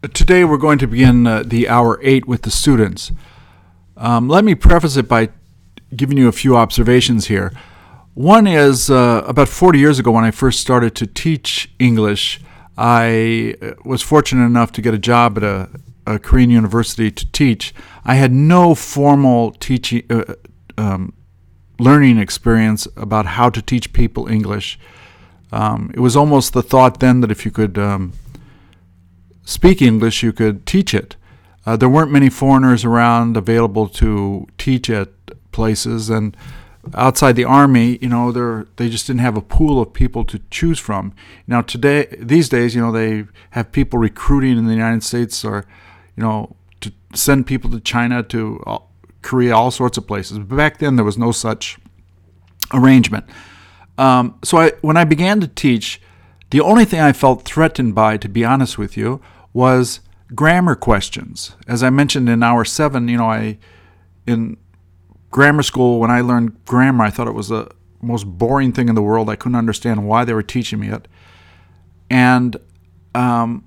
[0.00, 3.10] Today we're going to begin uh, the hour eight with the students.
[3.96, 5.30] Um, let me preface it by
[5.96, 7.52] giving you a few observations here.
[8.14, 12.40] One is uh, about 40 years ago when I first started to teach English,
[12.76, 15.68] I uh, was fortunate enough to get a job at a,
[16.06, 17.74] a Korean university to teach.
[18.04, 20.34] I had no formal teaching uh,
[20.76, 21.12] um,
[21.80, 24.78] learning experience about how to teach people English.
[25.50, 28.12] Um, it was almost the thought then that if you could um,
[29.48, 31.16] speak English, you could teach it.
[31.64, 35.08] Uh, there weren't many foreigners around available to teach at
[35.52, 36.36] places, and
[36.94, 40.38] outside the army, you know, they they just didn't have a pool of people to
[40.50, 41.12] choose from.
[41.46, 45.64] Now today, these days, you know, they have people recruiting in the United States, or
[46.16, 48.62] you know, to send people to China, to
[49.22, 50.38] Korea, all sorts of places.
[50.38, 51.78] But back then, there was no such
[52.72, 53.24] arrangement.
[53.96, 56.00] Um, so I, when I began to teach,
[56.50, 59.20] the only thing I felt threatened by, to be honest with you,
[59.52, 60.00] was
[60.34, 61.56] grammar questions.
[61.66, 63.58] As I mentioned in hour seven, you know, I
[64.26, 64.56] in
[65.30, 68.94] grammar school when I learned grammar, I thought it was the most boring thing in
[68.94, 69.28] the world.
[69.28, 71.08] I couldn't understand why they were teaching me it,
[72.10, 72.56] and
[73.14, 73.64] um,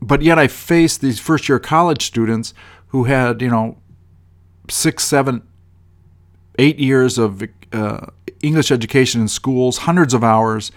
[0.00, 2.54] but yet I faced these first year college students
[2.88, 3.78] who had you know
[4.68, 5.42] six, seven,
[6.58, 8.06] eight years of uh,
[8.42, 10.70] English education in schools, hundreds of hours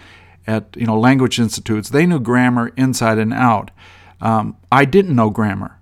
[0.47, 1.89] at you know language institutes.
[1.89, 3.71] They knew grammar inside and out.
[4.21, 5.79] Um, I didn't know grammar.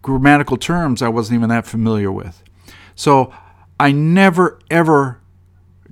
[0.00, 2.42] Grammatical terms I wasn't even that familiar with.
[2.94, 3.32] So
[3.78, 5.20] I never ever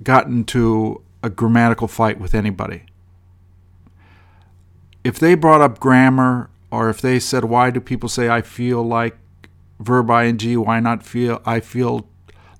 [0.03, 2.83] got into a grammatical fight with anybody.
[5.03, 8.83] If they brought up grammar or if they said, why do people say I feel
[8.83, 9.17] like
[9.79, 12.07] verb ing, why not feel I feel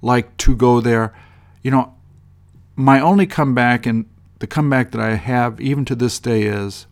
[0.02, 1.14] like to go there?
[1.62, 1.96] You know,
[2.76, 4.06] my only comeback and
[4.40, 6.88] the comeback that I have even to this day is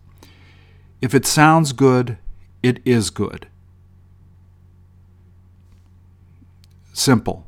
[1.00, 2.18] if it sounds good,
[2.62, 3.48] it is good.
[6.92, 7.46] Simple.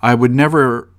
[0.00, 0.90] I would never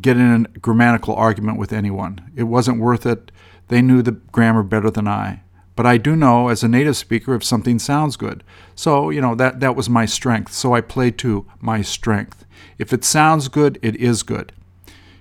[0.00, 2.30] get in a grammatical argument with anyone.
[2.36, 3.32] It wasn't worth it.
[3.68, 5.42] They knew the grammar better than I.
[5.74, 8.42] But I do know as a native speaker if something sounds good.
[8.74, 10.52] So, you know, that, that was my strength.
[10.52, 12.44] So I play to my strength.
[12.78, 14.52] If it sounds good, it is good.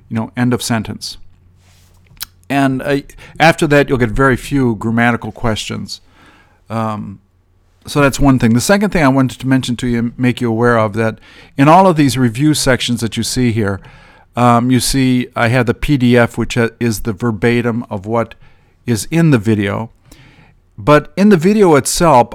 [0.10, 1.18] You know, end of sentence.
[2.50, 3.02] And uh,
[3.40, 6.02] after that, you'll get very few grammatical questions.
[6.70, 7.22] Um,
[7.88, 8.54] so that's one thing.
[8.54, 11.20] The second thing I wanted to mention to you, make you aware of, that
[11.58, 13.80] in all of these review sections that you see here,
[14.36, 18.36] um, you see I have the PDF, which is the verbatim of what
[18.86, 19.92] is in the video.
[20.78, 22.34] But in the video itself,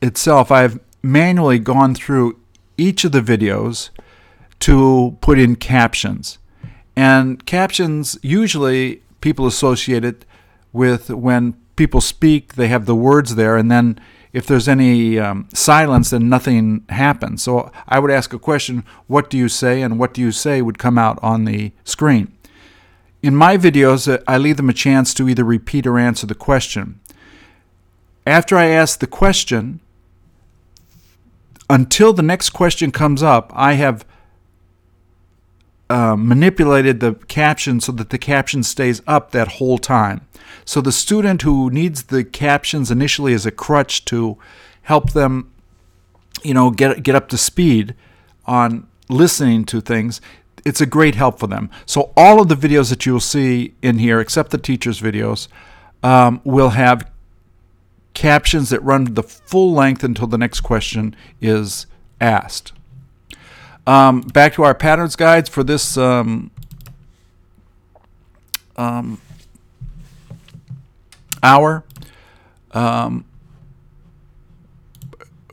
[0.00, 2.38] itself, I've manually gone through
[2.78, 3.90] each of the videos
[4.60, 6.38] to put in captions.
[6.94, 10.26] And captions usually people associate it
[10.72, 13.98] with when people speak, they have the words there, and then
[14.32, 17.42] if there's any um, silence, then nothing happens.
[17.42, 19.82] So I would ask a question, what do you say?
[19.82, 22.32] And what do you say would come out on the screen.
[23.22, 26.34] In my videos, uh, I leave them a chance to either repeat or answer the
[26.34, 26.98] question.
[28.26, 29.80] After I ask the question,
[31.68, 34.04] until the next question comes up, I have
[35.92, 40.26] uh, manipulated the caption so that the caption stays up that whole time.
[40.64, 44.38] So the student who needs the captions initially as a crutch to
[44.82, 45.52] help them,
[46.42, 47.94] you know, get get up to speed
[48.46, 50.22] on listening to things,
[50.64, 51.68] it's a great help for them.
[51.84, 55.46] So all of the videos that you'll see in here, except the teachers' videos,
[56.02, 57.10] um, will have
[58.14, 61.84] captions that run the full length until the next question is
[62.18, 62.72] asked.
[63.86, 66.50] Um, back to our patterns guides for this um,
[68.76, 69.20] um,
[71.42, 71.84] hour.
[72.72, 73.24] Um,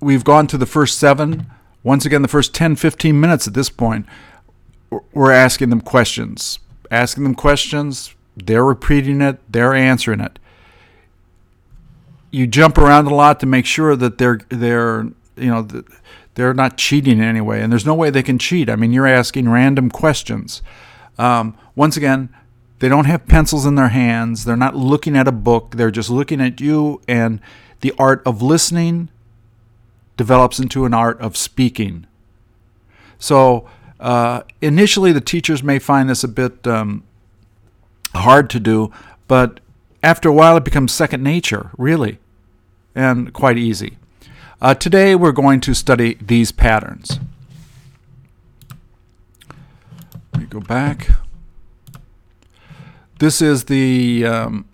[0.01, 1.47] we've gone to the first seven.
[1.83, 4.05] Once again, the first 10, 15 minutes at this point,
[5.13, 6.59] we're asking them questions.
[6.91, 10.39] Asking them questions, they're repeating it, they're answering it.
[12.31, 15.05] You jump around a lot to make sure that they're they're
[15.35, 15.67] you know
[16.39, 18.69] they're not cheating in any way, and there's no way they can cheat.
[18.69, 20.61] I mean, you're asking random questions.
[21.17, 22.29] Um, once again,
[22.79, 24.45] they don't have pencils in their hands.
[24.45, 25.75] They're not looking at a book.
[25.75, 27.41] They're just looking at you, and
[27.81, 29.09] the art of listening
[30.15, 32.07] develops into an art of speaking.
[33.17, 33.67] So,
[33.99, 37.03] uh, initially, the teachers may find this a bit um,
[38.15, 38.93] hard to do,
[39.27, 39.59] but
[40.01, 42.17] after a while, it becomes second nature, really,
[42.95, 43.97] and quite easy.
[44.61, 47.17] Uh, today we're going to study these patterns.
[50.33, 51.11] Let me go back.
[53.19, 54.65] This is the um,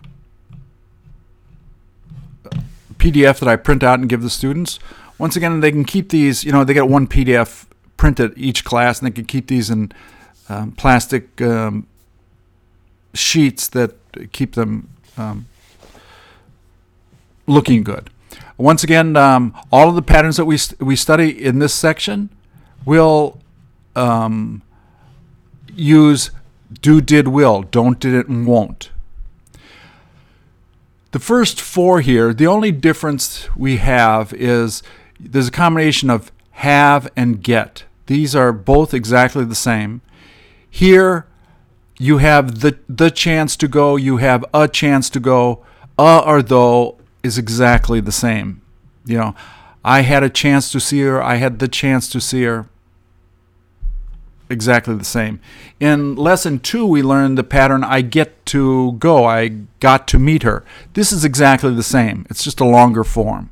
[2.98, 4.80] PDF that I print out and give the students.
[5.18, 6.42] Once again, they can keep these.
[6.42, 7.66] You know, they get one PDF
[7.96, 9.92] printed each class, and they can keep these in
[10.48, 11.86] um, plastic um,
[13.14, 13.94] sheets that
[14.32, 15.46] keep them um,
[17.46, 18.10] looking good.
[18.58, 22.30] Once again, um, all of the patterns that we we study in this section
[22.84, 23.38] will
[23.94, 24.62] um,
[25.74, 26.30] use
[26.80, 28.90] do, did, will, don't, did it, and won't.
[31.12, 34.82] The first four here, the only difference we have is
[35.18, 37.84] there's a combination of have and get.
[38.06, 40.00] These are both exactly the same.
[40.68, 41.26] Here,
[41.98, 45.64] you have the the chance to go, you have a chance to go.
[45.98, 48.62] A or though is exactly the same.
[49.04, 49.34] You know,
[49.84, 52.68] I had a chance to see her, I had the chance to see her.
[54.48, 55.40] Exactly the same.
[55.80, 59.48] In lesson two, we learned the pattern I get to go, I
[59.80, 60.64] got to meet her.
[60.94, 63.50] This is exactly the same, it's just a longer form.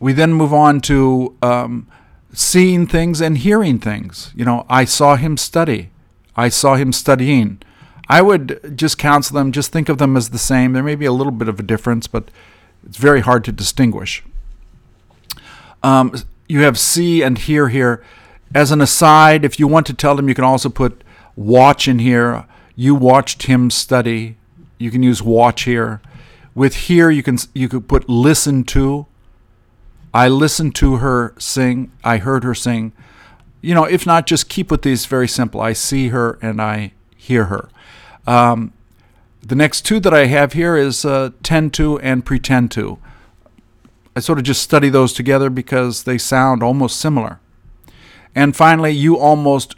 [0.00, 1.86] We then move on to um,
[2.32, 4.32] seeing things and hearing things.
[4.34, 5.90] You know, I saw him study,
[6.36, 7.62] I saw him studying.
[8.08, 10.72] I would just counsel them, just think of them as the same.
[10.72, 12.30] There may be a little bit of a difference, but
[12.86, 14.22] it's very hard to distinguish.
[15.82, 16.14] Um,
[16.48, 18.02] you have see and hear here.
[18.54, 21.02] As an aside, if you want to tell them, you can also put
[21.34, 22.46] watch in here.
[22.76, 24.36] You watched him study.
[24.78, 26.00] You can use watch here.
[26.54, 29.06] With here, you can you could put listen to.
[30.12, 31.90] I listened to her sing.
[32.04, 32.92] I heard her sing.
[33.60, 35.60] You know, if not, just keep with these very simple.
[35.60, 37.68] I see her and I hear her.
[38.26, 38.72] Um,
[39.42, 42.98] the next two that I have here is uh, tend to and pretend to.
[44.16, 47.40] I sort of just study those together because they sound almost similar.
[48.34, 49.76] And finally, you almost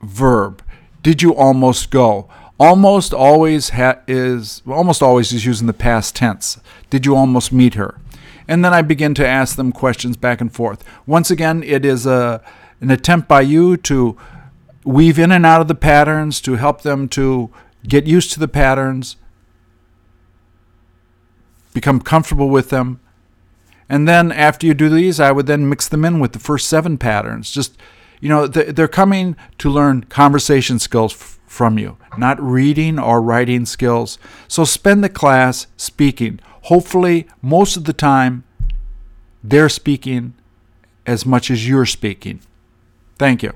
[0.00, 0.62] verb.
[1.02, 2.28] Did you almost go?
[2.58, 6.60] Almost always ha- is almost always is using the past tense.
[6.90, 7.98] Did you almost meet her?
[8.48, 10.84] And then I begin to ask them questions back and forth.
[11.06, 12.42] Once again, it is a
[12.80, 14.16] an attempt by you to
[14.84, 17.50] weave in and out of the patterns to help them to
[17.86, 19.16] get used to the patterns,
[21.72, 23.00] become comfortable with them.
[23.88, 26.68] And then after you do these, I would then mix them in with the first
[26.68, 27.50] seven patterns.
[27.50, 27.76] Just,
[28.20, 31.12] you know, they're coming to learn conversation skills
[31.46, 34.18] from you, not reading or writing skills.
[34.48, 36.40] So spend the class speaking.
[36.62, 38.44] Hopefully, most of the time,
[39.44, 40.34] they're speaking
[41.04, 42.40] as much as you're speaking.
[43.18, 43.52] Thank you.